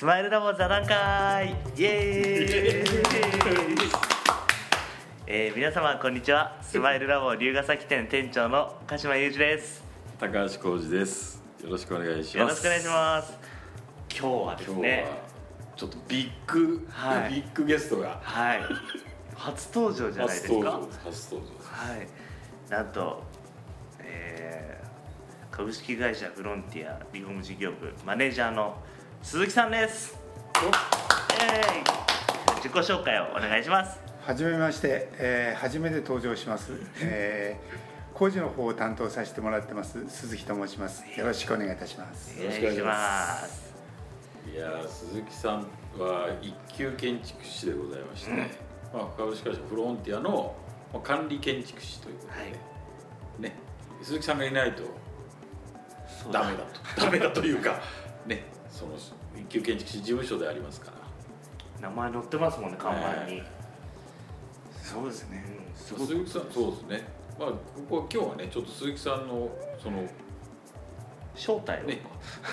[0.00, 1.48] スマイルラボ座談会。
[1.76, 3.90] イエーイ。
[5.26, 6.56] えー、皆様こんにちは。
[6.62, 9.84] スマイルラボ龍ヶ崎店店長の鹿島裕二です。
[10.18, 11.42] 高橋浩二です。
[11.62, 12.38] よろしくお願いします。
[12.38, 13.38] よろしくお願いします。
[14.08, 17.34] 今日はですねはちょっとビッグ、はい。
[17.34, 18.20] ビッグゲストが。
[18.22, 18.60] はい。
[19.34, 20.48] 初登場じゃないですか。
[20.48, 21.68] 初登場初登場です。
[21.72, 22.08] はい。
[22.70, 23.22] なんと、
[23.98, 24.70] えー
[25.50, 28.78] 株式会社フロンティアリフォーム事業部マネージャーの
[29.22, 30.18] 鈴木さんです。
[32.56, 34.00] 自己紹介をお願いします。
[34.22, 36.72] はじめまして、えー初めて登場します、
[37.02, 40.08] えー工事の方を担当させてもらってます。
[40.08, 41.04] 鈴木と申します。
[41.18, 42.36] よろしくお願いいたします。
[42.38, 43.72] お願いします。
[44.52, 45.60] いやー鈴木さん
[45.98, 48.50] は一級建築士でございまして、ね
[48.92, 50.54] まあ、株式会社フロンティアの
[50.92, 52.52] まあ管理建築士ということで、はい。
[53.42, 53.56] ね。
[54.02, 54.82] 鈴木さんがいないと
[56.32, 57.00] ダメだと。
[57.00, 57.80] ダメだというか
[58.26, 58.44] ね
[58.80, 58.92] その
[59.36, 61.86] 一級建築士事務所でありますから。
[61.86, 63.42] 名前載ってますもんね看板に、
[64.82, 65.44] そうですね。
[65.98, 66.06] うん。
[66.06, 67.08] 鈴木さんそうですね。
[67.38, 67.56] まあこ
[67.88, 69.50] こは今日はねちょっと鈴木さんの
[69.82, 70.06] その
[71.34, 72.00] 正体を、ね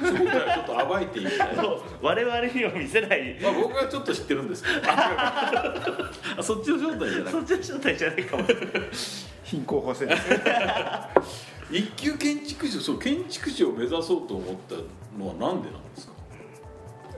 [0.00, 1.56] 正体をちょっと暴いていきたい。
[1.56, 3.38] そう我々には見せない。
[3.40, 4.80] まあ僕はちょっと知ってるんですけど。
[4.86, 8.44] あそっちの正体じゃなくそっちの正体じゃないかも。
[9.44, 10.22] 貧困補正です
[11.72, 14.74] 一級建築士そう建築士を目指そうと思った
[15.18, 16.12] のはなんでなんですか？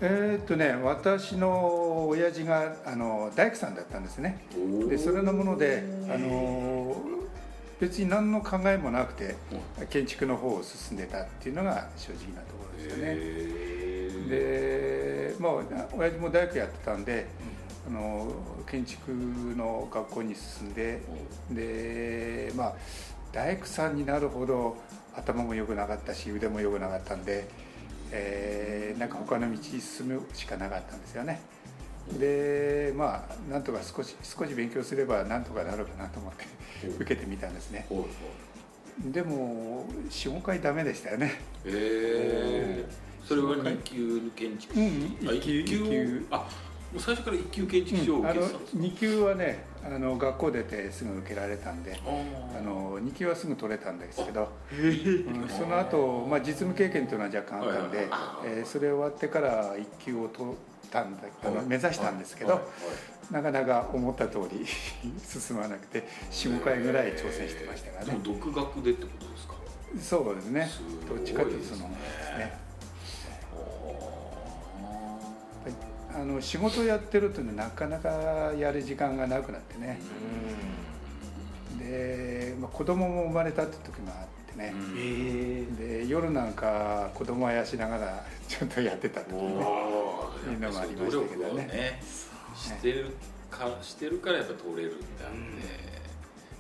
[0.01, 4.45] えーっとね私の親父があの大工さんだったんですね。
[4.89, 6.97] でそれのものであの
[7.81, 9.35] 別に何の考えもなくて
[9.91, 13.05] 建築の方を進んでたっていうのが正直なところですよね。
[14.31, 15.53] へでまあ
[15.97, 17.27] 親父も大工やってたんで、
[17.89, 18.33] あの
[18.67, 19.11] 建築
[19.57, 21.01] の学校に進んで
[21.51, 22.75] でまあ
[23.35, 24.77] 大工さんになるほど
[25.17, 27.49] 頭も良くなかったし腕も良くなかったんで、
[28.13, 31.41] えーなんか他の道に進むしかなかったんですよね。
[32.19, 36.45] でまあなんとか少し少し勉強すればなんとかなるかなと思って
[36.87, 36.95] うん。
[36.97, 37.87] 受けてみたんですね。
[39.01, 41.27] でも45回ダメでしたよね。
[41.65, 42.85] へえ
[43.25, 44.83] それは二級建築士、う
[45.27, 46.27] んあ一級一級一級。
[46.31, 46.47] あ
[46.99, 58.09] 最初から一級建築士を受けてたんですか、2級はねあの学校出てすぐ受けられたんでああの2級はすぐ取れたんですけど、うんその後、まあ実務経験というのは若干あったんで、
[58.47, 60.55] えーそれ終わってから1級を取っ
[60.91, 61.67] たんだあのはい。
[61.67, 62.61] 目指したんですけど、
[63.31, 64.65] なかなか思った通り
[65.23, 68.21] 進まなくて45回ぐらい挑戦してましたからね。
[68.23, 69.55] 独学でってことですか？
[70.01, 70.69] そうですね。
[71.09, 72.59] どっちかというとそのですね
[76.15, 80.01] ああの仕事やってるとねなかなかやる時間がなくなってね、
[81.79, 84.75] で、まあ、子供も生まれたって時もあってね、
[85.79, 91.67] で夜なんか子供あやしながらちょっとやってた時にねあいうのもありましたけどね。
[91.67, 92.03] ね
[92.57, 93.17] してる
[93.51, 95.39] かしてるからやっぱ取れるんであって、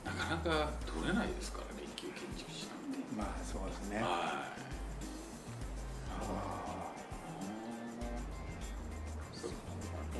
[0.04, 4.03] なかなか取れないですからね一級建築士なんて、まあそうですね。
[4.03, 4.54] はい。
[6.25, 6.63] そう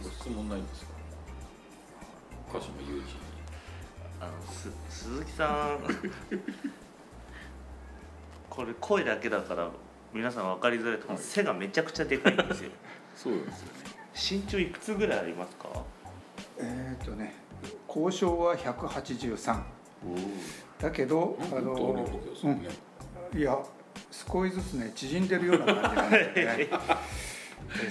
[0.09, 0.93] か質問ないんですか？
[2.53, 3.03] 鹿島雄二
[4.21, 5.79] あのす鈴木さん
[8.49, 9.69] これ声だけだから
[10.13, 12.71] 皆さん分かりづらいと思う、はい背がめちゃくちゃでかいんですよ。
[13.17, 13.73] そうですよね。
[14.15, 15.69] 身長いくつぐらいありますか
[16.59, 17.35] えっ、とね
[17.89, 19.61] 交渉は183
[20.79, 22.69] だけどああの通りの僕ですよね、
[23.35, 23.59] いや
[24.13, 26.57] 少しずつね縮んでるような感じなんですよね。
[26.59, 26.71] で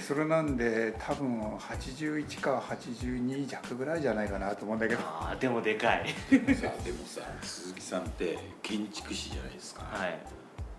[0.00, 5.00] それなんで多分81か82弱ぐらいじゃないかなと思うんだけど。
[5.02, 6.06] ああでもでかい。
[6.30, 10.18] でもさでもさ鈴木さんって建築士じゃないですか、はい。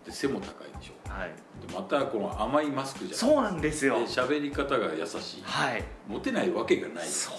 [0.05, 1.09] で背も高いでしょ。
[1.09, 1.29] はい。
[1.67, 3.17] でまたこの甘いマスクじゃない。
[3.17, 3.99] そうなんですよ。
[3.99, 5.43] で喋り方が優しい。
[5.43, 5.83] はい。
[6.07, 7.07] モテないわけがない。
[7.07, 7.35] そう。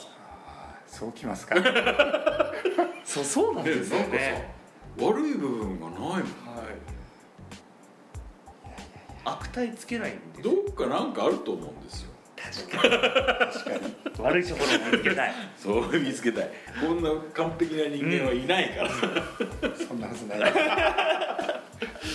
[0.86, 1.56] そうきますか。
[3.04, 4.54] そうそうなんですよね。
[4.98, 6.12] 悪い部分がないもん。
[6.14, 6.22] 悪
[9.56, 12.10] 態つけないんでどっかなんかあると思うんですよ。
[12.36, 12.92] 確かに。
[12.92, 14.22] 確かに。
[14.22, 15.32] 悪いところを見つけたい。
[15.56, 16.50] そう見つけたい。
[16.78, 18.90] こんな完璧な人間はいないから、
[19.74, 20.38] そんなはずない。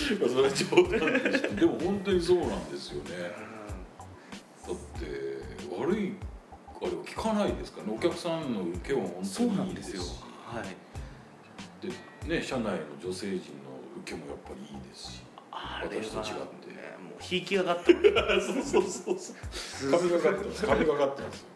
[0.06, 3.10] それは冗談でしてでも本当にそうなんですよね。
[4.66, 5.06] だって
[5.76, 6.14] 悪い
[6.80, 7.80] あれは聞かないですか？
[7.80, 9.10] らねお客さんの受けは本
[9.56, 9.94] 当にいいですし。
[9.94, 10.26] んですよ。
[10.46, 10.64] はい。
[11.84, 13.40] でね社内の女性陣の
[14.02, 15.22] 受けもやっぱりいいですし
[15.52, 18.00] あれは私と違ってねもう引き上がってま
[18.40, 21.46] すそうそうそう神がかってます神がかってます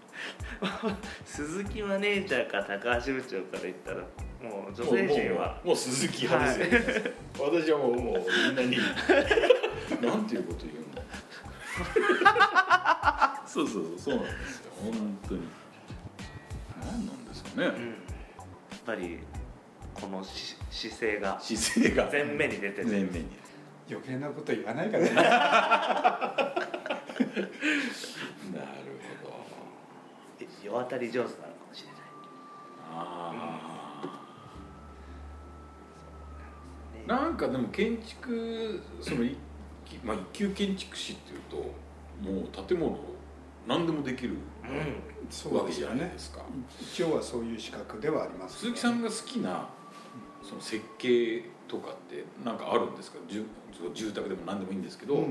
[1.25, 3.99] 鈴木マネージャーか高橋部長から言ったら
[4.43, 5.49] もう女性陣は。
[5.57, 8.77] もうもう鈴木派ですよ、私はもうもうみんなに
[10.03, 11.03] なんていうこと言うんだ
[13.47, 14.73] そうそうそうなんですよ。
[14.83, 15.41] 本当に。
[16.81, 17.95] 何なんですかね、うん、やっ
[18.85, 19.19] ぱり
[19.95, 22.09] このし姿勢が姿勢が。
[22.11, 23.29] 前面に出てる前面に
[23.89, 25.11] 余計なこと言わないからね。
[25.17, 25.29] なる
[29.23, 30.47] ほど。
[30.63, 31.97] 世渡り上手なのかもしれない。
[32.93, 33.33] あ
[36.95, 39.37] ねあなんかでも建築その一
[39.85, 41.57] 級,、まあ、一級建築士っていうと
[42.21, 42.99] もう建物
[43.69, 44.35] 何でもできる
[44.65, 45.17] うん。
[45.31, 46.43] そうわけじゃですよねないですか。
[46.81, 49.69] 一応はそういう資格ではあります鈴木さんが好きな
[50.43, 53.19] その設計とかってなんかあるんですか？
[53.29, 53.45] 住
[53.95, 55.29] 住宅でも何でもいいんですけど、うん、や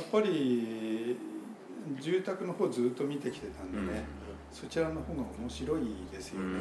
[0.00, 1.16] っぱり
[2.00, 4.04] 住宅の方ずっと見てきてたんでね、
[4.52, 5.82] そちらの方が面白い
[6.12, 6.58] ですよね、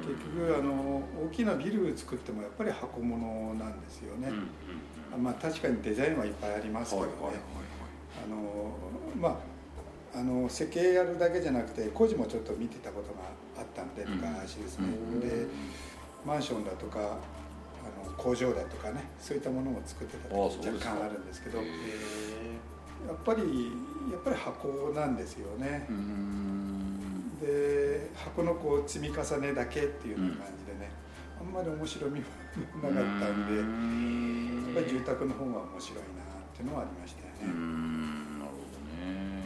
[0.00, 4.30] 結局あの大きなビル作ってもやっぱり箱物なんですよね、
[5.22, 7.12] まあ確かにデザインはいっぱいありますけどね、
[8.24, 8.72] あの
[9.20, 9.40] ま
[10.14, 13.20] ああの設計やるだけじゃなくて工事もちょっと見てたことが
[13.58, 14.16] あったんでうん。
[14.16, 15.20] 昔ですね、うん。
[15.20, 15.46] で
[16.24, 17.18] マンションだとか
[18.16, 21.68] 工場だとかねそういったものも作ってた時若干あるんですけどへや
[23.08, 23.72] えっぱり
[24.10, 25.86] やっぱり箱なんですよね。
[25.88, 27.38] う、ん。
[27.40, 30.90] で箱のこう積み重ねだけっていうような感じでね、
[31.40, 32.26] あんまり面白みも
[32.82, 33.56] なかったんで、
[34.78, 36.06] やっぱり住宅の方が面白いなっ
[36.56, 37.52] ていうのはありましたようね。
[37.52, 38.64] んなるほど
[39.04, 39.42] ね。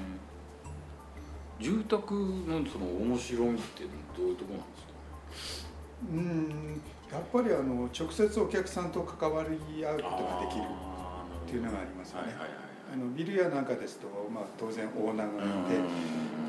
[1.59, 3.85] 住宅のその面白みって
[4.17, 5.71] どういうところなんですか？
[6.13, 6.81] うん
[7.13, 12.29] やっぱりあの直接お客さんと関わり合うことができるっていうのがありますよね。
[12.29, 15.75] はいはいはいあのビルやなんかですと、まあ、当然オーナーがいて、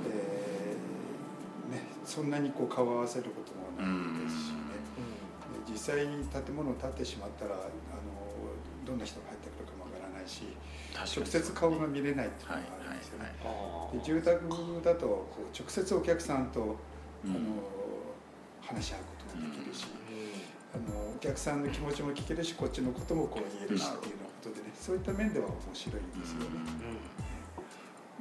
[0.10, 4.58] えーね、そんなにこう顔を合わせることもないですしね。
[5.68, 7.70] で実際建物を建ってしまったらあの
[8.84, 10.58] どんな人が入ってくるかもわからないし
[10.98, 13.36] 直接顔が見れないっていうのがあるんですよね。
[13.46, 14.42] あで住宅
[14.84, 16.76] だとこう直接お客さんと、
[17.24, 17.38] あの
[18.62, 20.01] 話し合うこともできるし、あのお
[21.22, 26.46] 客さんの気持ちも聞けるしこっちのこともこう言えるしっていうようなことでねそういった面では面白いですよね。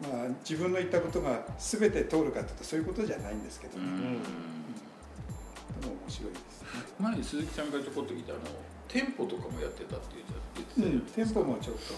[0.01, 3.85] まあ、自分の言ったことが全て通るかというとそういうことじゃないんですけどね、
[5.81, 6.69] でも面白いですね。
[6.99, 8.43] 前に鈴木さんからちょこっと聞いたあの
[8.89, 11.93] 店舗とかもやってたって言ってた店舗もちょっと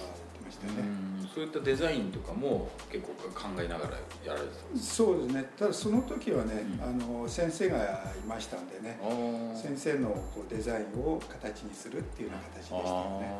[0.53, 0.69] しね。
[0.79, 5.51] うんそういったデザインとかも結構考えながらやられてたんですそうですね。
[5.59, 6.83] ただその時はね、うん。
[6.83, 7.81] あの先生がい
[8.29, 9.01] ましたんでね。
[9.03, 12.83] あ先生のこうデザインを形にするっていうような形でしたよ
[13.21, 13.35] ね。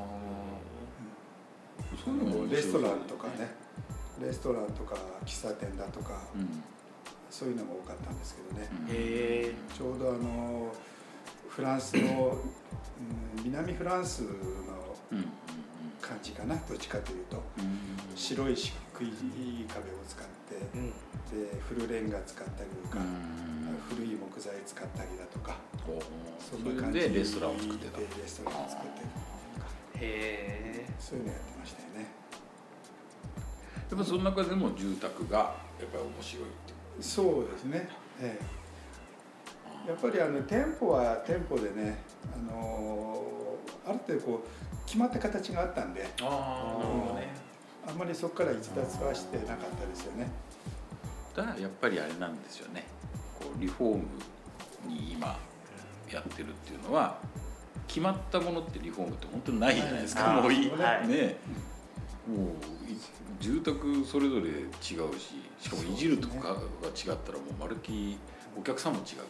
[2.03, 3.55] そういうのレストランとかね。
[4.23, 6.63] レストランとか喫茶店だとか、うん。
[7.29, 8.69] そういうのが多かったんですけどね、
[9.75, 10.71] ちょうどあの
[11.49, 12.37] フランスの、
[13.39, 14.29] うん、南フランスの
[15.13, 15.25] うんうん
[16.13, 17.43] 感じかなどっちかというと。
[17.59, 18.17] うん。
[18.17, 20.91] 白い漆喰壁を使ってうん。
[21.33, 23.79] でフルレンガ使ったりとか、うん。
[23.89, 25.57] 古い木材使ったりだとか。
[26.39, 27.01] そそんな感じ。
[27.01, 27.99] れでレストランを作ってた。
[27.99, 29.67] でレストランを作ってとか。
[29.95, 32.07] へえそういうのやってましたよね。
[33.91, 35.39] やっぱその中でも住宅が
[35.81, 36.73] やっぱり面白いって。
[37.01, 37.89] そうですね、
[38.21, 38.39] え
[39.87, 41.99] え、やっぱりあの店舗は店舗でね、
[42.35, 43.12] あのー
[43.87, 47.29] ある程度こう決まった形があったんでああなるほどね。
[47.87, 50.31] あんまりそこから逸脱はしてなかったですよね。
[51.35, 52.85] だからやっぱりあれなんですよね。
[53.41, 54.05] こうリフォーム
[54.87, 55.39] に今
[56.11, 57.19] やってるっていうのは
[57.89, 61.37] 決まったものってリフォームって本当にないじゃないですか、はいもういい、はいね。
[62.29, 62.97] もうい
[63.41, 64.69] 住宅それぞれ違う
[65.19, 68.19] ししかもいじるとかが違ったらもうまるっきり
[68.57, 69.27] お客さんも違うしね、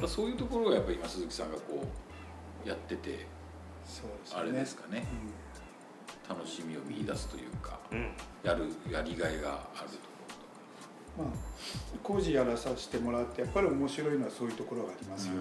[0.00, 0.08] うん。
[0.08, 1.84] そういうところがやっぱり今鈴木さんがこ
[2.64, 3.26] うやってて
[4.34, 5.06] あれですかね。
[6.28, 6.36] うん。
[6.36, 8.10] 楽しみを見出すというかうん。
[8.42, 10.12] やるやりがいがあるとこ
[11.18, 11.28] まあ、
[12.02, 15.40] 工事やらさせてもらってやっぱり面白いのはそういうところがありますよね。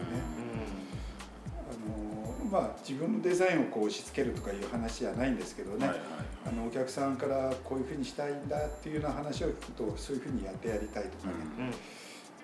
[1.55, 6.07] あのまあ自分のデザインをこう押し付けるとかいう話じゃないんですけどね、ろはいはい。
[6.47, 11.33] あのお客さんからこういうふうにしたいんだっていうような話を聞くとそういうふうにやってやりたいとかね、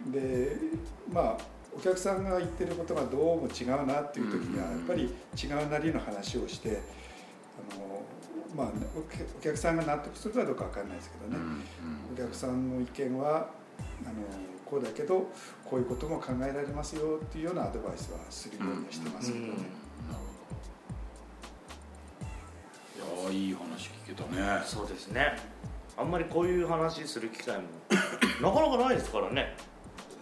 [0.05, 0.11] うん。
[0.13, 0.57] で
[1.11, 1.37] まあ
[1.77, 6.81] お客さんが言ってることがどうも違うなっていう時にはうんやっぱり違うなりの話をして
[7.71, 8.01] あの、
[8.55, 11.45] まあ、お客さんが納得するかどうかわかんないですけどね、
[12.13, 13.49] お客さんの意見は
[14.03, 14.15] あの
[14.65, 15.29] こうだけど
[15.63, 19.51] こういうことも考えられますよっていうようなアドバイスはするようにはしてますけどね。
[19.51, 19.63] なる
[23.23, 23.29] ほど。
[23.29, 24.61] いやーいい話聞けたね。
[24.65, 25.37] そうですね。
[25.97, 27.63] あんまりこういう話する機会も
[28.41, 29.55] なかなかないですからね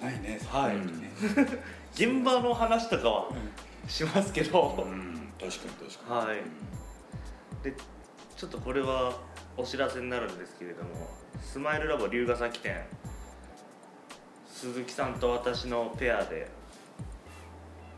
[0.05, 0.39] ないね。
[0.47, 0.77] はい
[1.93, 3.29] 現場の話とかは
[3.87, 5.31] しますけど、うん。
[5.39, 6.27] 確かに確かに。
[6.27, 6.41] はい。
[7.63, 7.73] で
[8.37, 9.13] ちょっとこれは
[9.57, 10.89] お知らせになるんですけれども
[11.41, 12.85] スマイルラボ龍ヶ崎店
[14.47, 16.49] 鈴木さんと私のペアで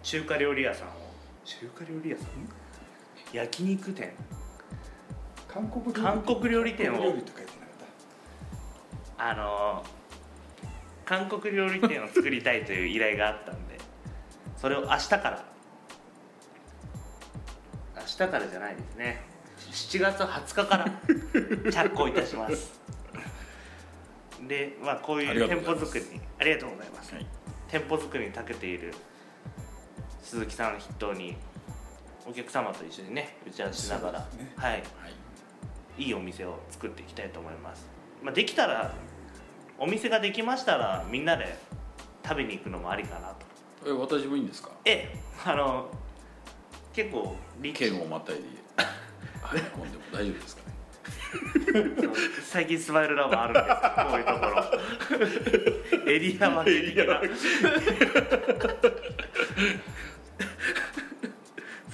[0.04, 0.92] 中華料理屋さんを
[1.44, 2.28] 中華料理屋さん？
[3.34, 4.14] 焼肉店。
[5.48, 7.14] 韓国料理店を。
[9.18, 9.84] あの
[11.08, 13.78] 韓国料理店を作りたいという依頼があったんで
[14.58, 15.46] それを明日から。
[17.96, 19.22] 明日からじゃないですね。
[19.72, 20.92] 7月20日から
[21.72, 22.80] 着工いたします。
[24.48, 27.28] でまあこういう店舗作りにありがとうございます、はい。
[27.68, 28.94] 店舗作りに長けている
[30.22, 31.38] 鈴木さんを筆頭に
[32.28, 34.28] お客様と一緒にね打ち合わせしながら、ね。
[34.56, 34.72] はい。
[34.72, 34.84] はい。
[36.04, 37.88] いいお店を作っていきたいと思います、
[38.22, 38.94] まあ、できたら
[39.80, 41.58] お店ができましたらみんなで
[42.24, 43.46] 食べに行くのもありかなと。
[43.86, 44.72] え私もいいんですか？
[44.86, 45.90] ええあの
[46.94, 48.42] 結構立地県をまたいで。
[49.42, 50.74] はい込んでも大丈夫ですかね？
[52.44, 56.12] 最近スマイルラボあるんですこういうところ。
[56.12, 57.22] エリア分け的な。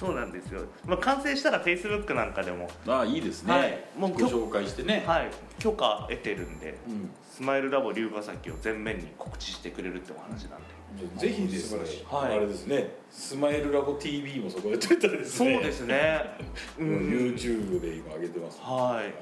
[0.00, 2.68] そうなんですよ、まあ、完成したらフェイスブックなんかでも。
[2.86, 3.78] ああいいですね、はい。
[3.96, 5.30] もうご紹介してね、はい。
[5.60, 6.76] 許可得てるんで。
[6.88, 11.18] うんスマイルラボ龍ヶ崎を全面に告知してくれるってお話なんで。
[11.18, 12.36] ぜひですねはい。
[12.36, 12.94] あれですね。
[13.10, 15.54] スマイルラボ TV もそこで撮ったらですね。
[15.54, 16.22] そうですね。
[16.78, 16.88] うん。
[17.10, 19.12] YouTube で今上げてます、はい。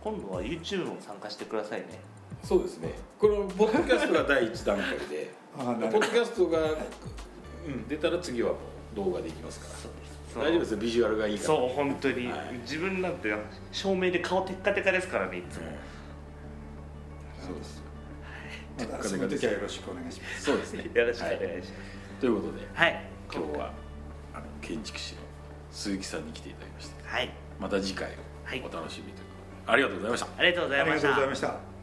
[0.00, 1.98] 今度は YouTube も参加してくださいね。
[2.44, 2.90] そうですね。
[3.18, 6.60] このポッドキャストが第一段階で ポッドキャストが、
[7.66, 8.58] うん、出たら次はも
[8.92, 9.74] う動画でいきますから。
[9.74, 11.46] そうです大丈夫ですよビジュアルがいいから。
[11.46, 12.58] そう本当に、はい。
[12.62, 13.32] 自分なんて
[13.72, 15.94] 照明で顔テッカテカですからねいつも、うん
[17.46, 17.82] そうです。
[18.78, 20.42] どまたその時はよろしくお願いします。
[20.44, 20.90] そうですね。
[20.92, 21.56] よろしくお願いしはい。
[21.58, 21.72] ます
[22.20, 23.72] ということではい、今日は
[24.32, 25.20] あの建築士の
[25.70, 27.16] 鈴木さんに来ていただきました。
[27.16, 27.30] はい。
[27.60, 28.08] また次回
[28.44, 29.34] はいお楽しみというこ
[29.66, 29.72] とで。
[29.72, 30.28] ありがとうございました。
[30.38, 31.08] ありがとうございました。
[31.08, 31.73] ありがとうございました